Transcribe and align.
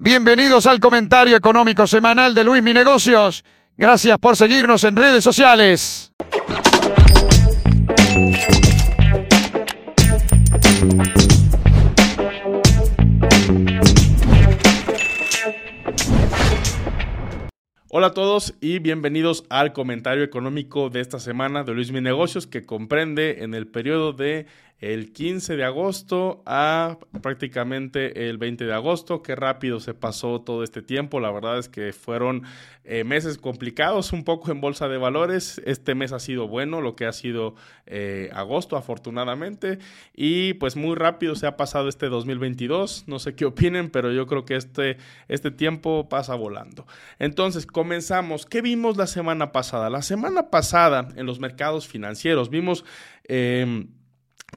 Bienvenidos 0.00 0.66
al 0.66 0.78
comentario 0.78 1.36
económico 1.36 1.84
semanal 1.88 2.32
de 2.32 2.44
Luis 2.44 2.62
Mi 2.62 2.72
Negocios. 2.72 3.44
Gracias 3.76 4.16
por 4.18 4.36
seguirnos 4.36 4.84
en 4.84 4.94
redes 4.94 5.24
sociales. 5.24 6.12
Hola 17.90 18.08
a 18.08 18.14
todos 18.14 18.54
y 18.60 18.78
bienvenidos 18.78 19.44
al 19.50 19.72
comentario 19.72 20.22
económico 20.22 20.90
de 20.90 21.00
esta 21.00 21.18
semana 21.18 21.64
de 21.64 21.74
Luis 21.74 21.90
Mi 21.90 22.00
Negocios 22.00 22.46
que 22.46 22.64
comprende 22.64 23.42
en 23.42 23.52
el 23.52 23.66
periodo 23.66 24.12
de 24.12 24.46
el 24.80 25.12
15 25.12 25.56
de 25.56 25.64
agosto 25.64 26.42
a 26.46 26.98
prácticamente 27.20 28.28
el 28.28 28.38
20 28.38 28.64
de 28.64 28.72
agosto. 28.72 29.22
Qué 29.22 29.34
rápido 29.34 29.80
se 29.80 29.92
pasó 29.92 30.40
todo 30.40 30.62
este 30.62 30.82
tiempo. 30.82 31.18
La 31.18 31.32
verdad 31.32 31.58
es 31.58 31.68
que 31.68 31.92
fueron 31.92 32.44
eh, 32.84 33.02
meses 33.02 33.38
complicados 33.38 34.12
un 34.12 34.22
poco 34.22 34.52
en 34.52 34.60
bolsa 34.60 34.86
de 34.88 34.96
valores. 34.96 35.60
Este 35.66 35.96
mes 35.96 36.12
ha 36.12 36.20
sido 36.20 36.46
bueno, 36.46 36.80
lo 36.80 36.94
que 36.94 37.06
ha 37.06 37.12
sido 37.12 37.56
eh, 37.86 38.30
agosto 38.32 38.76
afortunadamente. 38.76 39.80
Y 40.14 40.54
pues 40.54 40.76
muy 40.76 40.94
rápido 40.94 41.34
se 41.34 41.48
ha 41.48 41.56
pasado 41.56 41.88
este 41.88 42.08
2022. 42.08 43.04
No 43.08 43.18
sé 43.18 43.34
qué 43.34 43.46
opinen, 43.46 43.90
pero 43.90 44.12
yo 44.12 44.28
creo 44.28 44.44
que 44.44 44.54
este, 44.54 44.96
este 45.26 45.50
tiempo 45.50 46.08
pasa 46.08 46.36
volando. 46.36 46.86
Entonces, 47.18 47.66
comenzamos. 47.66 48.46
¿Qué 48.46 48.62
vimos 48.62 48.96
la 48.96 49.08
semana 49.08 49.50
pasada? 49.50 49.90
La 49.90 50.02
semana 50.02 50.50
pasada 50.50 51.08
en 51.16 51.26
los 51.26 51.40
mercados 51.40 51.88
financieros 51.88 52.48
vimos... 52.48 52.84
Em, 53.24 53.88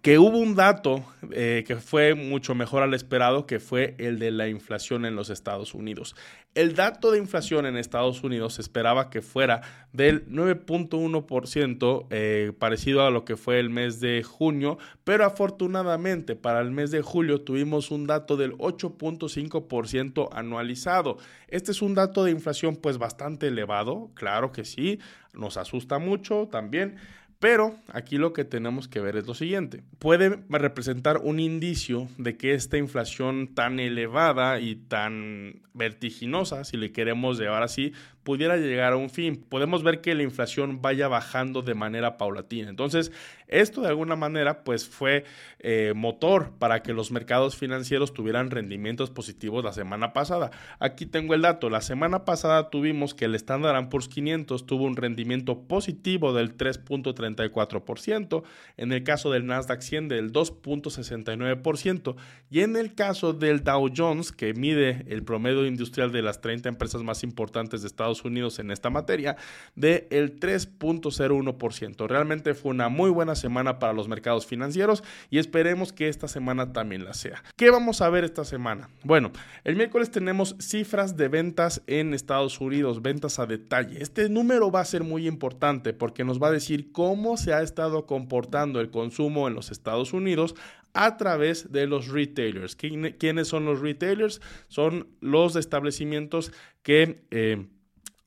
que 0.02 0.18
hubo 0.18 0.38
un 0.38 0.56
dato 0.56 1.04
eh, 1.32 1.64
que 1.68 1.76
fue 1.76 2.16
mucho 2.16 2.56
mejor 2.56 2.82
al 2.82 2.94
esperado, 2.94 3.46
que 3.46 3.60
fue 3.60 3.96
el 4.00 4.18
de 4.18 4.32
la 4.32 4.48
inflación 4.48 5.06
en 5.06 5.16
los 5.16 5.30
Estados 5.30 5.76
Unidos. 5.76 6.16
El 6.56 6.76
dato 6.76 7.12
de 7.12 7.20
inflación 7.20 7.66
en 7.66 7.78
Estados 7.78 8.24
Unidos 8.24 8.56
se 8.56 8.62
esperaba 8.62 9.10
que 9.10 9.22
fuera 9.22 9.62
del 9.94 10.28
9.1%, 10.28 12.08
eh, 12.10 12.52
parecido 12.58 13.06
a 13.06 13.12
lo 13.12 13.26
que 13.26 13.38
fue 13.38 13.60
el 13.60 13.70
mes 13.70 14.00
de 14.00 14.24
junio, 14.24 14.80
pero 15.04 15.24
afortunadamente 15.24 16.36
para 16.36 16.62
el 16.62 16.72
mes 16.72 16.90
de 16.92 17.02
julio 17.02 17.42
tuvimos 17.42 17.92
un 17.92 18.08
dato 18.08 18.38
del 18.38 18.54
8.5% 18.54 20.30
anualizado. 20.32 21.18
Este 21.48 21.72
es 21.72 21.82
un 21.82 21.94
dato 21.94 22.24
de 22.24 22.32
inflación 22.32 22.76
pues 22.76 22.98
bastante 22.98 23.48
elevado, 23.48 24.10
claro 24.16 24.52
que 24.52 24.66
sí, 24.66 25.00
nos 25.34 25.58
asusta 25.58 26.00
mucho 26.00 26.50
también 26.52 26.98
pero 27.42 27.76
aquí 27.92 28.20
lo 28.20 28.34
que 28.34 28.46
tenemos 28.46 28.88
que 28.88 29.00
ver 29.02 29.18
es 29.18 29.26
lo 29.26 29.34
siguiente. 29.34 29.82
Puede 29.98 30.44
representar 30.48 31.18
un 31.18 31.40
indicio 31.40 32.08
de 32.20 32.38
que 32.38 32.54
esta 32.54 32.78
inflación 32.78 33.56
tan 33.56 33.80
elevada 33.80 34.60
y 34.60 34.76
tan 34.76 35.64
vertiginosa, 35.74 36.64
si 36.66 36.78
le 36.78 36.92
queremos 36.92 37.40
llevar 37.40 37.64
así, 37.64 37.94
pudiera 38.24 38.58
llegar 38.58 38.94
a 38.94 38.98
un 38.98 39.10
fin. 39.10 39.44
Podemos 39.48 39.84
ver 39.84 40.02
que 40.02 40.16
la 40.16 40.24
inflación 40.24 40.82
vaya 40.82 41.08
bajando 41.08 41.62
de 41.62 41.74
manera 41.74 42.18
paulatina. 42.18 42.70
Entonces, 42.70 43.12
esto 43.48 43.82
de 43.82 43.90
alguna 43.90 44.16
manera 44.16 44.64
pues 44.64 44.88
fue 44.88 45.26
eh, 45.60 45.94
motor 45.96 46.54
para 46.58 46.82
que 46.82 46.94
los 46.94 47.12
mercados 47.12 47.58
financieros 47.58 48.14
tuvieran 48.14 48.50
rendimientos 48.50 49.10
positivos 49.10 49.64
la 49.64 49.74
semana 49.74 50.14
pasada. 50.14 50.52
Aquí 50.80 51.06
tengo 51.06 51.34
el 51.34 51.42
dato. 51.42 51.70
La 51.70 51.82
semana 51.82 52.26
pasada 52.26 52.70
tuvimos 52.70 53.14
que 53.14 53.26
el 53.26 53.36
Standard 53.36 53.90
Poor's 53.90 54.08
500 54.08 54.66
tuvo 54.66 54.86
un 54.86 54.96
rendimiento 54.96 55.64
positivo 55.68 56.34
del 56.34 56.58
3.34%, 56.58 58.44
en 58.78 58.92
el 58.94 59.04
caso 59.04 59.32
del 59.32 59.46
Nasdaq 59.46 59.82
100 59.82 60.08
del 60.08 60.32
2.69% 60.32 62.16
y 62.50 62.62
en 62.62 62.76
el 62.76 62.96
caso 62.96 63.34
del 63.34 63.64
Dow 63.64 63.90
Jones 63.96 64.32
que 64.32 64.54
mide 64.54 65.06
el 65.08 65.24
promedio 65.24 65.66
industrial 65.66 66.12
de 66.12 66.22
las 66.22 66.42
30 66.42 66.70
empresas 66.70 67.04
más 67.04 67.24
importantes 67.24 67.82
de 67.82 67.88
Estados 67.88 68.11
Unidos 68.26 68.60
en 68.60 68.72
esta 68.72 68.90
materia 68.90 69.38
del 69.76 70.08
el 70.12 70.40
3.01%. 70.40 72.08
Realmente 72.08 72.54
fue 72.54 72.72
una 72.72 72.90
muy 72.90 73.10
buena 73.10 73.36
semana 73.36 73.80
para 73.80 73.94
los 73.94 74.08
mercados 74.08 74.46
financieros 74.46 75.04
y 75.30 75.40
esperemos 75.40 75.94
que 75.94 76.08
esta 76.08 76.28
semana 76.28 76.74
también 76.74 77.06
la 77.06 77.14
sea. 77.14 77.44
¿Qué 77.56 77.70
vamos 77.70 78.02
a 78.02 78.10
ver 78.10 78.24
esta 78.24 78.44
semana? 78.44 78.90
Bueno, 79.04 79.32
el 79.64 79.76
miércoles 79.76 80.12
tenemos 80.12 80.56
cifras 80.60 81.18
de 81.18 81.28
ventas 81.28 81.82
en 81.88 82.14
Estados 82.14 82.60
Unidos, 82.60 83.02
ventas 83.02 83.40
a 83.40 83.46
detalle. 83.46 84.02
Este 84.02 84.30
número 84.30 84.72
va 84.72 84.82
a 84.82 84.86
ser 84.86 85.04
muy 85.04 85.28
importante 85.28 85.94
porque 85.94 86.24
nos 86.24 86.42
va 86.42 86.48
a 86.48 86.52
decir 86.52 86.92
cómo 86.92 87.38
se 87.38 87.54
ha 87.54 87.62
estado 87.62 88.06
comportando 88.06 88.80
el 88.80 88.92
consumo 88.92 89.48
en 89.48 89.54
los 89.54 89.72
Estados 89.72 90.14
Unidos 90.14 90.56
a 90.94 91.18
través 91.18 91.72
de 91.72 91.88
los 91.88 92.08
retailers. 92.08 92.76
¿Quiénes 92.76 93.48
son 93.48 93.66
los 93.66 93.80
retailers? 93.80 94.42
Son 94.68 95.08
los 95.22 95.56
establecimientos 95.56 96.52
que... 96.84 97.24
Eh, 97.32 97.68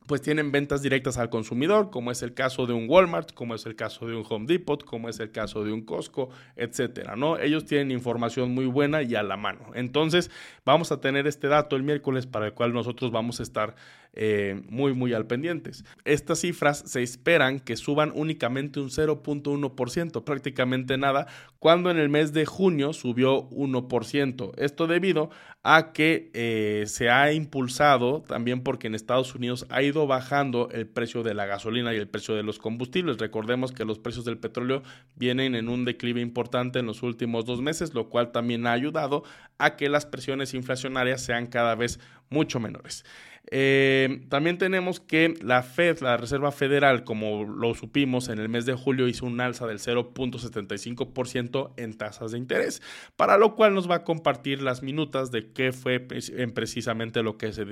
pues 0.06 0.20
tienen 0.20 0.52
ventas 0.52 0.82
directas 0.82 1.16
al 1.16 1.30
consumidor, 1.30 1.90
como 1.90 2.10
es 2.10 2.22
el 2.22 2.34
caso 2.34 2.66
de 2.66 2.74
un 2.74 2.88
Walmart, 2.88 3.32
como 3.32 3.54
es 3.54 3.64
el 3.66 3.74
caso 3.74 4.06
de 4.06 4.14
un 4.14 4.24
Home 4.28 4.46
Depot, 4.46 4.84
como 4.84 5.08
es 5.08 5.18
el 5.20 5.30
caso 5.30 5.64
de 5.64 5.72
un 5.72 5.82
Costco, 5.82 6.28
etcétera, 6.56 7.16
¿no? 7.16 7.38
Ellos 7.38 7.64
tienen 7.64 7.90
información 7.90 8.52
muy 8.52 8.66
buena 8.66 9.02
y 9.02 9.14
a 9.14 9.22
la 9.22 9.36
mano. 9.36 9.70
Entonces, 9.74 10.30
vamos 10.64 10.92
a 10.92 11.00
tener 11.00 11.26
este 11.26 11.48
dato 11.48 11.76
el 11.76 11.82
miércoles 11.82 12.26
para 12.26 12.46
el 12.46 12.52
cual 12.52 12.72
nosotros 12.74 13.10
vamos 13.10 13.40
a 13.40 13.42
estar 13.42 13.74
eh, 14.16 14.62
muy, 14.68 14.94
muy 14.94 15.12
al 15.12 15.26
pendientes. 15.26 15.84
Estas 16.04 16.40
cifras 16.40 16.84
se 16.86 17.02
esperan 17.02 17.60
que 17.60 17.76
suban 17.76 18.12
únicamente 18.14 18.80
un 18.80 18.90
0.1%, 18.90 20.24
prácticamente 20.24 20.96
nada, 20.96 21.26
cuando 21.58 21.90
en 21.90 21.98
el 21.98 22.08
mes 22.08 22.32
de 22.32 22.46
junio 22.46 22.92
subió 22.92 23.48
1%. 23.50 24.52
Esto 24.56 24.86
debido 24.86 25.30
a 25.62 25.92
que 25.92 26.30
eh, 26.34 26.84
se 26.86 27.10
ha 27.10 27.32
impulsado 27.32 28.22
también 28.22 28.62
porque 28.62 28.86
en 28.86 28.94
Estados 28.94 29.34
Unidos 29.34 29.66
ha 29.70 29.82
ido 29.82 30.06
bajando 30.06 30.68
el 30.70 30.86
precio 30.86 31.22
de 31.22 31.34
la 31.34 31.46
gasolina 31.46 31.94
y 31.94 31.96
el 31.96 32.06
precio 32.06 32.34
de 32.34 32.42
los 32.42 32.58
combustibles. 32.58 33.18
Recordemos 33.18 33.72
que 33.72 33.84
los 33.84 33.98
precios 33.98 34.24
del 34.24 34.38
petróleo 34.38 34.82
vienen 35.16 35.54
en 35.54 35.68
un 35.68 35.84
declive 35.84 36.20
importante 36.20 36.78
en 36.78 36.86
los 36.86 37.02
últimos 37.02 37.46
dos 37.46 37.62
meses, 37.62 37.94
lo 37.94 38.10
cual 38.10 38.30
también 38.30 38.66
ha 38.66 38.72
ayudado 38.72 39.24
a 39.58 39.76
que 39.76 39.88
las 39.88 40.06
presiones 40.06 40.54
inflacionarias 40.54 41.22
sean 41.22 41.46
cada 41.46 41.74
vez 41.74 41.98
mucho 42.28 42.60
menores. 42.60 43.04
Eh, 43.50 44.22
también 44.28 44.56
tenemos 44.58 45.00
que 45.00 45.34
la 45.42 45.62
Fed, 45.62 46.00
la 46.00 46.16
Reserva 46.16 46.50
Federal, 46.50 47.04
como 47.04 47.44
lo 47.44 47.74
supimos 47.74 48.28
en 48.28 48.38
el 48.38 48.48
mes 48.48 48.64
de 48.64 48.74
julio, 48.74 49.06
hizo 49.06 49.26
un 49.26 49.40
alza 49.40 49.66
del 49.66 49.78
0.75% 49.78 51.72
en 51.76 51.98
tasas 51.98 52.32
de 52.32 52.38
interés, 52.38 52.82
para 53.16 53.36
lo 53.36 53.54
cual 53.54 53.74
nos 53.74 53.90
va 53.90 53.96
a 53.96 54.04
compartir 54.04 54.62
las 54.62 54.82
minutas 54.82 55.30
de 55.30 55.52
qué 55.52 55.72
fue 55.72 56.00
precisamente 56.00 57.22
lo 57.22 57.36
que 57.36 57.52
se, 57.52 57.66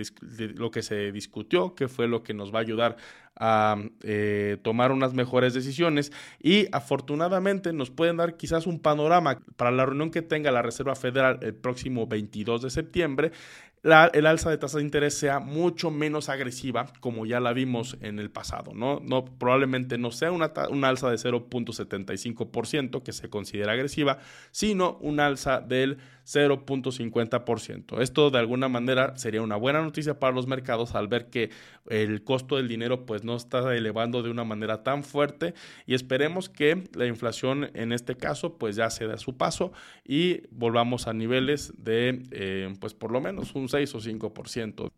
lo 0.55 0.71
que 0.71 0.83
se 0.83 1.10
discutió, 1.10 1.75
qué 1.75 1.89
fue 1.89 2.06
lo 2.06 2.22
que 2.22 2.34
nos 2.34 2.53
va 2.54 2.59
a 2.59 2.62
ayudar 2.62 2.97
a 3.34 3.77
eh, 4.03 4.59
tomar 4.62 4.93
unas 4.93 5.15
mejores 5.15 5.54
decisiones. 5.54 6.12
Y 6.39 6.66
afortunadamente 6.72 7.72
nos 7.72 7.91
pueden 7.91 8.19
dar 8.19 8.37
quizás 8.37 8.66
un 8.66 8.78
panorama 8.78 9.41
para 9.56 9.71
la 9.71 9.87
reunión 9.87 10.10
que 10.10 10.22
tenga 10.22 10.50
la 10.50 10.62
Reserva 10.62 10.94
Federal 10.94 11.39
el 11.43 11.54
próximo 11.54 12.06
22 12.06 12.62
de 12.62 12.71
septiembre 12.71 13.33
el 13.82 14.26
alza 14.26 14.48
de 14.48 14.59
tasa 14.59 14.78
de 14.78 14.84
interés 14.84 15.15
sea 15.15 15.41
mucho 15.41 15.91
menos 15.91 16.28
agresiva 16.28 16.93
como 17.00 17.26
ya 17.26 17.41
la 17.41 17.53
vimos 17.53 17.97
en 18.00 18.20
el 18.20 18.31
pasado, 18.31 18.72
¿no? 18.75 19.00
no 19.00 19.25
probablemente 19.25 19.98
no 19.98 20.12
sea 20.12 20.31
una, 20.31 20.53
una 20.70 20.88
alza 20.88 21.10
de 21.10 21.16
0.75% 21.16 23.03
que 23.03 23.12
se 23.12 23.28
considera 23.28 23.72
agresiva, 23.72 24.19
sino 24.53 24.98
un 25.00 25.19
alza 25.19 25.60
del 25.60 25.98
0.50%. 26.25 28.00
Esto 28.00 28.31
de 28.31 28.38
alguna 28.38 28.69
manera 28.69 29.16
sería 29.16 29.43
una 29.43 29.56
buena 29.56 29.83
noticia 29.83 30.19
para 30.19 30.34
los 30.34 30.47
mercados 30.47 30.94
al 30.94 31.09
ver 31.09 31.31
que 31.31 31.50
el 31.88 32.22
costo 32.25 32.56
del 32.56 32.69
dinero 32.69 33.06
pues 33.06 33.25
no 33.25 33.37
está 33.37 33.75
elevando 33.75 34.22
de 34.22 34.31
una 34.31 34.44
manera 34.44 34.83
tan 34.83 35.05
fuerte 35.05 35.55
y 35.87 35.94
esperemos 35.94 36.49
que 36.49 36.84
la 36.94 37.06
inflación 37.06 37.71
en 37.75 37.93
este 37.93 38.16
caso 38.16 38.59
pues 38.59 38.77
ya 38.77 38.91
se 38.91 39.06
dé 39.06 39.19
su 39.19 39.37
paso 39.37 39.72
y 40.05 40.43
volvamos 40.50 41.06
a 41.06 41.12
niveles 41.12 41.72
de 41.77 42.22
eh, 42.31 42.72
pues 42.81 42.94
por 42.94 43.10
lo 43.10 43.21
menos 43.21 43.54
un 43.54 43.69
6 43.69 43.94
o 43.94 44.00
5%. 44.00 44.91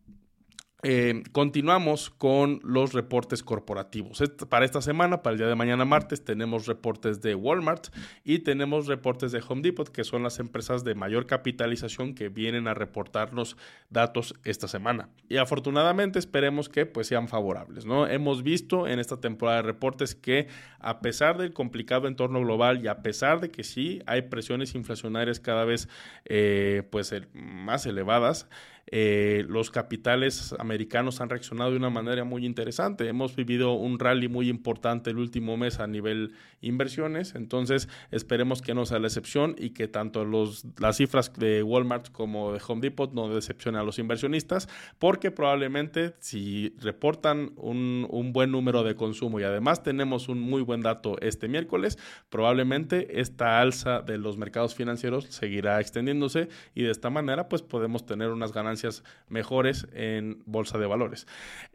Eh, 0.87 1.23
continuamos 1.31 2.11
con 2.11 2.59
los 2.63 2.93
reportes 2.93 3.41
corporativos. 3.41 4.21
para 4.47 4.65
esta 4.65 4.83
semana, 4.83 5.23
para 5.23 5.31
el 5.31 5.39
día 5.39 5.47
de 5.47 5.55
mañana 5.55 5.83
martes, 5.83 6.23
tenemos 6.23 6.67
reportes 6.67 7.23
de 7.23 7.33
Walmart 7.33 7.87
y 8.23 8.39
tenemos 8.39 8.85
reportes 8.85 9.31
de 9.31 9.41
Home 9.49 9.63
Depot, 9.63 9.89
que 9.89 10.03
son 10.03 10.21
las 10.21 10.37
empresas 10.37 10.83
de 10.83 10.93
mayor 10.93 11.25
capitalización 11.25 12.13
que 12.13 12.29
vienen 12.29 12.67
a 12.67 12.75
reportarnos 12.75 13.57
datos 13.89 14.35
esta 14.43 14.67
semana. 14.67 15.09
Y 15.27 15.37
afortunadamente 15.37 16.19
esperemos 16.19 16.69
que 16.69 16.85
pues 16.85 17.07
sean 17.07 17.29
favorables. 17.29 17.87
¿no? 17.87 18.05
Hemos 18.05 18.43
visto 18.43 18.87
en 18.87 18.99
esta 18.99 19.19
temporada 19.19 19.63
de 19.63 19.63
reportes 19.63 20.13
que 20.13 20.49
a 20.79 20.99
pesar 20.99 21.39
del 21.39 21.51
complicado 21.51 22.07
entorno 22.07 22.41
global 22.41 22.83
y 22.83 22.89
a 22.89 23.01
pesar 23.01 23.39
de 23.39 23.49
que 23.49 23.63
sí 23.63 24.03
hay 24.05 24.21
presiones 24.21 24.75
inflacionarias 24.75 25.39
cada 25.39 25.65
vez 25.65 25.89
eh, 26.25 26.83
pues 26.91 27.11
más 27.33 27.87
elevadas, 27.87 28.47
eh, 28.87 29.45
los 29.47 29.71
capitales 29.71 30.53
americanos 30.59 31.19
han 31.19 31.29
reaccionado 31.29 31.71
de 31.71 31.77
una 31.77 31.89
manera 31.89 32.23
muy 32.23 32.45
interesante. 32.45 33.07
Hemos 33.07 33.35
vivido 33.35 33.73
un 33.73 33.97
rally 33.97 34.27
muy 34.27 34.47
importante 34.47 35.09
el 35.09 35.17
último 35.17 35.57
mes 35.57 35.79
a 35.79 35.87
nivel 35.87 36.33
inversiones, 36.61 37.35
entonces 37.35 37.89
esperemos 38.11 38.61
que 38.61 38.73
no 38.73 38.85
sea 38.85 38.99
la 38.99 39.07
excepción 39.07 39.55
y 39.57 39.71
que 39.71 39.87
tanto 39.87 40.25
los, 40.25 40.65
las 40.79 40.97
cifras 40.97 41.31
de 41.33 41.63
Walmart 41.63 42.11
como 42.11 42.53
de 42.53 42.61
Home 42.67 42.81
Depot 42.81 43.11
no 43.13 43.33
decepcionen 43.33 43.81
a 43.81 43.83
los 43.83 43.99
inversionistas, 43.99 44.69
porque 44.99 45.31
probablemente 45.31 46.13
si 46.19 46.73
reportan 46.79 47.53
un, 47.57 48.07
un 48.09 48.33
buen 48.33 48.51
número 48.51 48.83
de 48.83 48.95
consumo 48.95 49.39
y 49.39 49.43
además 49.43 49.83
tenemos 49.83 50.29
un 50.29 50.39
muy 50.39 50.61
buen 50.61 50.81
dato 50.81 51.17
este 51.21 51.47
miércoles, 51.47 51.97
probablemente 52.29 53.19
esta 53.19 53.61
alza 53.61 54.01
de 54.01 54.17
los 54.17 54.37
mercados 54.37 54.75
financieros 54.75 55.25
seguirá 55.25 55.79
extendiéndose 55.79 56.49
y 56.73 56.83
de 56.83 56.91
esta 56.91 57.09
manera 57.09 57.49
pues 57.49 57.61
podemos 57.61 58.05
tener 58.05 58.29
unas 58.29 58.51
ganancias 58.51 58.75
mejores 59.29 59.87
en 59.93 60.41
bolsa 60.45 60.77
de 60.77 60.85
valores. 60.85 61.27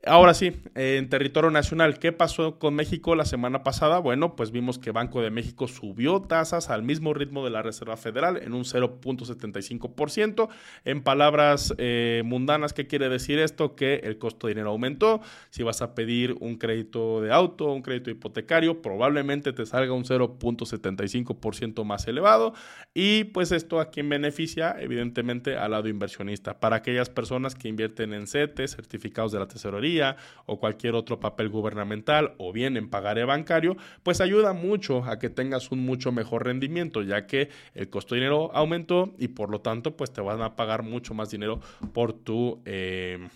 Ahora 0.06 0.34
sí, 0.34 0.52
en 0.74 1.08
territorio 1.08 1.50
nacional, 1.50 1.98
¿qué 1.98 2.12
pasó 2.12 2.58
con 2.58 2.74
México 2.74 3.14
la 3.14 3.24
semana 3.24 3.62
pasada? 3.62 3.98
Bueno, 3.98 4.36
pues 4.36 4.50
vimos 4.50 4.78
que 4.78 4.92
Banco 4.92 5.20
de 5.22 5.30
México 5.30 5.68
subió 5.68 6.22
tasas 6.22 6.70
al 6.70 6.82
mismo 6.82 7.12
ritmo 7.12 7.44
de 7.44 7.50
la 7.50 7.62
Reserva 7.62 7.96
Federal 7.96 8.36
en 8.38 8.54
un 8.54 8.64
0.75%. 8.64 10.48
En 10.84 11.02
palabras 11.02 11.74
eh, 11.78 12.22
mundanas, 12.24 12.72
¿qué 12.72 12.86
quiere 12.86 13.08
decir 13.08 13.38
esto? 13.38 13.74
Que 13.74 13.96
el 14.04 14.18
costo 14.18 14.46
de 14.46 14.54
dinero 14.54 14.70
aumentó. 14.70 15.20
Si 15.50 15.62
vas 15.62 15.82
a 15.82 15.94
pedir 15.94 16.36
un 16.40 16.56
crédito 16.56 17.20
de 17.20 17.32
auto, 17.32 17.72
un 17.72 17.82
crédito 17.82 18.10
hipotecario, 18.10 18.82
probablemente 18.82 19.52
te 19.52 19.66
salga 19.66 19.92
un 19.92 20.04
0.75% 20.04 21.84
más 21.84 22.06
elevado. 22.06 22.54
Y 22.94 23.24
pues 23.24 23.52
esto 23.52 23.80
a 23.80 23.90
quien 23.90 24.08
beneficia, 24.08 24.76
evidentemente, 24.78 25.56
al 25.56 25.72
lado 25.72 25.88
inversionista. 25.88 26.60
Para 26.60 26.82
aquellas 26.90 27.10
personas 27.10 27.54
que 27.54 27.68
invierten 27.68 28.12
en 28.12 28.26
CETES, 28.26 28.74
certificados 28.74 29.32
de 29.32 29.38
la 29.38 29.46
tesorería 29.46 30.16
o 30.46 30.58
cualquier 30.58 30.94
otro 30.94 31.20
papel 31.20 31.48
gubernamental 31.48 32.34
o 32.38 32.52
bien 32.52 32.76
en 32.76 32.90
pagaré 32.90 33.24
bancario, 33.24 33.76
pues 34.02 34.20
ayuda 34.20 34.52
mucho 34.52 35.04
a 35.04 35.18
que 35.18 35.30
tengas 35.30 35.70
un 35.70 35.80
mucho 35.80 36.10
mejor 36.12 36.44
rendimiento, 36.44 37.02
ya 37.02 37.26
que 37.26 37.48
el 37.74 37.88
costo 37.88 38.14
de 38.14 38.22
dinero 38.22 38.50
aumentó 38.54 39.14
y 39.18 39.28
por 39.28 39.50
lo 39.50 39.60
tanto, 39.60 39.96
pues 39.96 40.12
te 40.12 40.20
van 40.20 40.42
a 40.42 40.56
pagar 40.56 40.82
mucho 40.82 41.14
más 41.14 41.30
dinero 41.30 41.60
por 41.92 42.12
tu, 42.12 42.60
eh, 42.64 43.28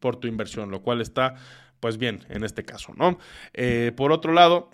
por 0.00 0.16
tu 0.16 0.26
inversión, 0.26 0.70
lo 0.70 0.82
cual 0.82 1.00
está 1.00 1.34
pues 1.80 1.98
bien 1.98 2.20
en 2.28 2.44
este 2.44 2.64
caso, 2.64 2.94
¿no? 2.96 3.18
Eh, 3.52 3.92
por 3.94 4.12
otro 4.12 4.32
lado, 4.32 4.70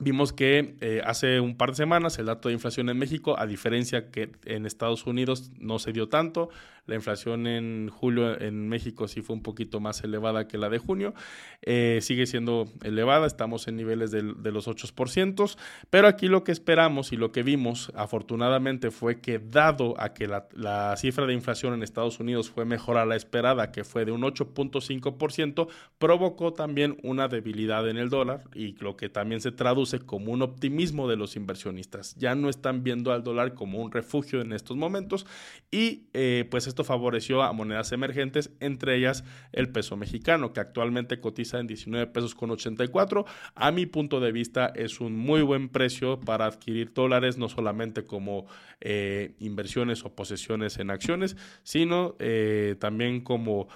Vimos 0.00 0.32
que 0.32 0.76
eh, 0.80 1.02
hace 1.04 1.40
un 1.40 1.56
par 1.56 1.70
de 1.70 1.76
semanas 1.76 2.18
el 2.20 2.26
dato 2.26 2.48
de 2.48 2.54
inflación 2.54 2.88
en 2.88 2.98
México, 2.98 3.36
a 3.36 3.46
diferencia 3.46 4.10
que 4.12 4.30
en 4.44 4.64
Estados 4.64 5.06
Unidos 5.06 5.50
no 5.58 5.80
se 5.80 5.92
dio 5.92 6.08
tanto, 6.08 6.50
la 6.88 6.94
inflación 6.94 7.46
en 7.46 7.90
julio 7.90 8.40
en 8.40 8.68
México 8.68 9.06
sí 9.06 9.20
fue 9.20 9.36
un 9.36 9.42
poquito 9.42 9.78
más 9.78 10.02
elevada 10.02 10.48
que 10.48 10.58
la 10.58 10.68
de 10.68 10.78
junio, 10.78 11.14
eh, 11.62 11.98
sigue 12.02 12.26
siendo 12.26 12.64
elevada, 12.82 13.26
estamos 13.26 13.68
en 13.68 13.76
niveles 13.76 14.10
de, 14.10 14.22
los 14.22 14.66
8%, 14.66 15.56
pero 15.90 16.08
aquí 16.08 16.26
lo 16.26 16.42
que 16.42 16.52
esperamos 16.52 17.12
y 17.12 17.16
lo 17.16 17.30
que 17.30 17.42
vimos 17.42 17.92
afortunadamente 17.94 18.90
fue 18.90 19.20
que 19.20 19.38
dado 19.38 19.94
a 20.00 20.14
que 20.14 20.26
la, 20.26 20.48
la 20.54 20.96
cifra 20.96 21.26
de 21.26 21.34
inflación 21.34 21.74
en 21.74 21.82
Estados 21.82 22.18
Unidos 22.20 22.50
fue 22.50 22.64
mejor 22.64 22.96
a 22.96 23.04
la 23.04 23.16
esperada, 23.16 23.70
que 23.70 23.84
fue 23.84 24.06
de 24.06 24.12
un 24.12 24.22
8.5%, 24.22 25.68
provocó 25.98 26.54
también 26.54 26.96
una 27.02 27.28
debilidad 27.28 27.88
en 27.88 27.98
el 27.98 28.08
dólar 28.08 28.44
y 28.54 28.72
lo 28.78 28.96
que 28.96 29.10
también 29.10 29.42
se 29.42 29.52
traduce 29.52 30.00
como 30.00 30.32
un 30.32 30.40
optimismo 30.40 31.08
de 31.08 31.16
los 31.16 31.36
inversionistas. 31.36 32.14
Ya 32.16 32.34
no 32.34 32.48
están 32.48 32.82
viendo 32.82 33.12
al 33.12 33.22
dólar 33.22 33.52
como 33.54 33.80
un 33.80 33.92
refugio 33.92 34.40
en 34.40 34.52
estos 34.52 34.76
momentos 34.76 35.26
y 35.70 36.08
eh, 36.14 36.46
pues 36.50 36.66
esto 36.66 36.77
favoreció 36.84 37.42
a 37.42 37.52
monedas 37.52 37.92
emergentes, 37.92 38.50
entre 38.60 38.96
ellas 38.96 39.24
el 39.52 39.70
peso 39.70 39.96
mexicano, 39.96 40.52
que 40.52 40.60
actualmente 40.60 41.20
cotiza 41.20 41.58
en 41.60 41.66
19 41.66 42.06
pesos 42.08 42.34
con 42.34 42.50
84. 42.50 43.24
A 43.54 43.70
mi 43.70 43.86
punto 43.86 44.20
de 44.20 44.32
vista 44.32 44.72
es 44.74 45.00
un 45.00 45.16
muy 45.16 45.42
buen 45.42 45.68
precio 45.68 46.20
para 46.20 46.46
adquirir 46.46 46.92
dólares, 46.92 47.38
no 47.38 47.48
solamente 47.48 48.04
como 48.04 48.46
eh, 48.80 49.34
inversiones 49.38 50.04
o 50.04 50.14
posesiones 50.14 50.78
en 50.78 50.90
acciones, 50.90 51.36
sino 51.62 52.16
eh, 52.18 52.76
también 52.78 53.20
como, 53.20 53.68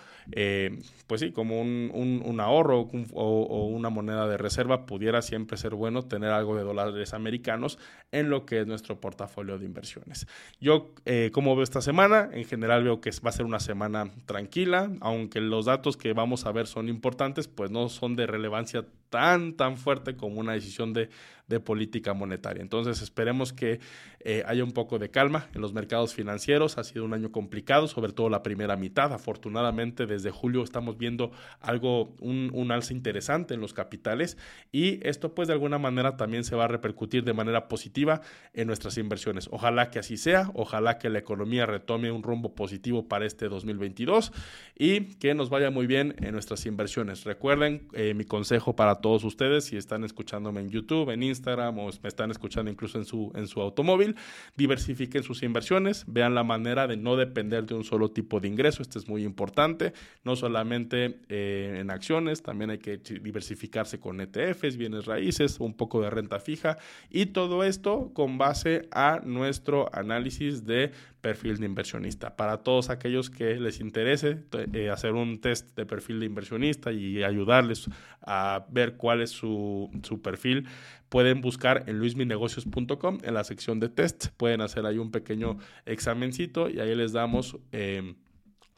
pues 1.06 1.20
sí, 1.20 1.32
como 1.32 1.60
un, 1.60 2.40
ahorro 2.40 2.88
o 3.12 3.66
una 3.66 3.90
moneda 3.90 4.26
de 4.26 4.36
reserva 4.36 4.86
pudiera 4.86 5.22
siempre 5.22 5.56
ser 5.56 5.74
bueno 5.74 6.02
tener 6.02 6.30
algo 6.30 6.56
de 6.56 6.62
dólares 6.62 7.14
americanos 7.14 7.78
en 8.12 8.30
lo 8.30 8.44
que 8.46 8.60
es 8.60 8.66
nuestro 8.66 9.00
portafolio 9.00 9.58
de 9.58 9.64
inversiones. 9.64 10.26
Yo, 10.60 10.92
eh, 11.04 11.30
como 11.32 11.54
veo 11.56 11.64
esta 11.64 11.80
semana, 11.80 12.28
en 12.32 12.44
general 12.44 12.84
veo 12.84 12.91
que 13.00 13.10
va 13.24 13.30
a 13.30 13.32
ser 13.32 13.46
una 13.46 13.60
semana 13.60 14.10
tranquila, 14.26 14.90
aunque 15.00 15.40
los 15.40 15.66
datos 15.66 15.96
que 15.96 16.12
vamos 16.12 16.46
a 16.46 16.52
ver 16.52 16.66
son 16.66 16.88
importantes, 16.88 17.48
pues 17.48 17.70
no 17.70 17.88
son 17.88 18.16
de 18.16 18.26
relevancia 18.26 18.86
tan, 19.12 19.52
tan 19.52 19.76
fuerte 19.76 20.16
como 20.16 20.40
una 20.40 20.54
decisión 20.54 20.94
de, 20.94 21.10
de 21.52 21.60
política 21.60 22.14
monetaria. 22.14 22.62
Entonces 22.62 23.02
esperemos 23.02 23.52
que 23.52 23.78
eh, 24.20 24.42
haya 24.46 24.64
un 24.64 24.72
poco 24.72 24.98
de 24.98 25.10
calma 25.10 25.48
en 25.54 25.60
los 25.60 25.74
mercados 25.74 26.14
financieros. 26.14 26.78
Ha 26.78 26.84
sido 26.84 27.04
un 27.04 27.12
año 27.12 27.30
complicado, 27.30 27.88
sobre 27.88 28.12
todo 28.12 28.30
la 28.30 28.42
primera 28.42 28.76
mitad. 28.76 29.12
Afortunadamente 29.12 30.06
desde 30.06 30.30
julio 30.30 30.64
estamos 30.64 30.96
viendo 30.96 31.30
algo, 31.60 32.14
un, 32.20 32.50
un 32.54 32.72
alza 32.72 32.94
interesante 32.94 33.52
en 33.52 33.60
los 33.60 33.74
capitales 33.74 34.38
y 34.72 35.06
esto 35.06 35.34
pues 35.34 35.48
de 35.48 35.54
alguna 35.54 35.78
manera 35.78 36.16
también 36.16 36.44
se 36.44 36.56
va 36.56 36.64
a 36.64 36.68
repercutir 36.68 37.22
de 37.22 37.34
manera 37.34 37.68
positiva 37.68 38.22
en 38.54 38.66
nuestras 38.66 38.96
inversiones. 38.96 39.48
Ojalá 39.52 39.90
que 39.90 39.98
así 39.98 40.16
sea, 40.16 40.50
ojalá 40.54 40.98
que 40.98 41.10
la 41.10 41.18
economía 41.18 41.66
retome 41.66 42.10
un 42.10 42.22
rumbo 42.22 42.54
positivo 42.54 43.08
para 43.08 43.26
este 43.26 43.50
2022 43.50 44.32
y 44.78 45.16
que 45.16 45.34
nos 45.34 45.50
vaya 45.50 45.70
muy 45.70 45.86
bien 45.86 46.14
en 46.20 46.32
nuestras 46.32 46.64
inversiones. 46.64 47.24
Recuerden 47.24 47.88
eh, 47.92 48.14
mi 48.14 48.24
consejo 48.24 48.74
para 48.74 49.01
todos 49.02 49.24
ustedes, 49.24 49.64
si 49.64 49.76
están 49.76 50.04
escuchándome 50.04 50.62
en 50.62 50.70
YouTube, 50.70 51.10
en 51.10 51.22
Instagram 51.22 51.78
o 51.78 51.90
me 52.02 52.08
están 52.08 52.30
escuchando 52.30 52.70
incluso 52.70 52.96
en 52.96 53.04
su, 53.04 53.30
en 53.34 53.46
su 53.46 53.60
automóvil, 53.60 54.16
diversifiquen 54.56 55.22
sus 55.22 55.42
inversiones, 55.42 56.04
vean 56.06 56.34
la 56.34 56.44
manera 56.44 56.86
de 56.86 56.96
no 56.96 57.16
depender 57.16 57.66
de 57.66 57.74
un 57.74 57.84
solo 57.84 58.10
tipo 58.10 58.40
de 58.40 58.48
ingreso, 58.48 58.80
esto 58.80 58.98
es 58.98 59.06
muy 59.06 59.24
importante, 59.24 59.92
no 60.24 60.36
solamente 60.36 61.20
eh, 61.28 61.76
en 61.80 61.90
acciones, 61.90 62.42
también 62.42 62.70
hay 62.70 62.78
que 62.78 62.96
diversificarse 62.96 64.00
con 64.00 64.20
ETFs, 64.20 64.78
bienes 64.78 65.04
raíces, 65.04 65.60
un 65.60 65.74
poco 65.74 66.00
de 66.00 66.08
renta 66.08 66.38
fija 66.38 66.78
y 67.10 67.26
todo 67.26 67.64
esto 67.64 68.12
con 68.14 68.38
base 68.38 68.88
a 68.92 69.20
nuestro 69.24 69.90
análisis 69.92 70.64
de 70.64 70.92
perfil 71.20 71.58
de 71.58 71.66
inversionista. 71.66 72.36
Para 72.36 72.58
todos 72.58 72.90
aquellos 72.90 73.30
que 73.30 73.54
les 73.56 73.80
interese 73.80 74.42
eh, 74.72 74.90
hacer 74.90 75.12
un 75.12 75.40
test 75.40 75.74
de 75.76 75.86
perfil 75.86 76.20
de 76.20 76.26
inversionista 76.26 76.92
y 76.92 77.22
ayudarles 77.22 77.88
a 78.20 78.66
ver 78.70 78.91
cuál 78.96 79.20
es 79.22 79.30
su, 79.30 79.90
su 80.02 80.22
perfil, 80.22 80.66
pueden 81.08 81.40
buscar 81.40 81.84
en 81.86 81.98
luisminegocios.com 81.98 83.18
en 83.22 83.34
la 83.34 83.44
sección 83.44 83.80
de 83.80 83.88
test. 83.88 84.28
Pueden 84.36 84.60
hacer 84.60 84.86
ahí 84.86 84.98
un 84.98 85.10
pequeño 85.10 85.58
examencito 85.86 86.68
y 86.68 86.80
ahí 86.80 86.94
les 86.94 87.12
damos... 87.12 87.58
Eh, 87.72 88.14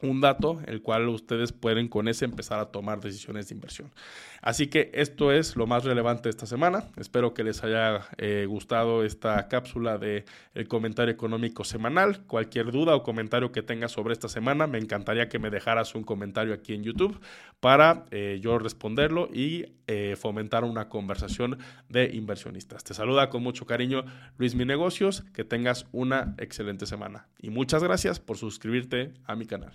un 0.05 0.21
dato 0.21 0.61
el 0.65 0.81
cual 0.81 1.09
ustedes 1.09 1.51
pueden 1.51 1.87
con 1.87 2.07
ese 2.07 2.25
empezar 2.25 2.59
a 2.59 2.67
tomar 2.67 3.01
decisiones 3.01 3.49
de 3.49 3.55
inversión. 3.55 3.91
Así 4.41 4.67
que 4.67 4.91
esto 4.93 5.31
es 5.31 5.55
lo 5.55 5.65
más 5.65 5.83
relevante 5.85 6.29
esta 6.29 6.45
semana. 6.45 6.83
Espero 6.97 7.33
que 7.33 7.43
les 7.43 7.63
haya 7.63 8.07
eh, 8.17 8.45
gustado 8.47 9.03
esta 9.03 9.47
cápsula 9.47 9.97
de 9.97 10.25
el 10.53 10.67
comentario 10.67 11.11
económico 11.11 11.63
semanal. 11.63 12.21
Cualquier 12.27 12.71
duda 12.71 12.95
o 12.95 13.01
comentario 13.01 13.51
que 13.51 13.63
tengas 13.63 13.91
sobre 13.91 14.13
esta 14.13 14.29
semana, 14.29 14.67
me 14.67 14.77
encantaría 14.77 15.29
que 15.29 15.39
me 15.39 15.49
dejaras 15.49 15.95
un 15.95 16.03
comentario 16.03 16.53
aquí 16.53 16.75
en 16.75 16.83
YouTube 16.83 17.19
para 17.59 18.05
eh, 18.11 18.39
yo 18.39 18.59
responderlo 18.59 19.29
y 19.33 19.65
eh, 19.87 20.15
fomentar 20.15 20.63
una 20.63 20.89
conversación 20.89 21.57
de 21.89 22.11
inversionistas. 22.13 22.83
Te 22.83 22.93
saluda 22.93 23.29
con 23.29 23.41
mucho 23.41 23.65
cariño 23.65 24.05
Luis 24.37 24.53
Mi 24.53 24.65
Negocios. 24.65 25.23
Que 25.33 25.43
tengas 25.43 25.87
una 25.91 26.35
excelente 26.37 26.85
semana 26.85 27.27
y 27.39 27.49
muchas 27.49 27.83
gracias 27.83 28.19
por 28.19 28.37
suscribirte 28.37 29.13
a 29.25 29.35
mi 29.35 29.45
canal. 29.45 29.73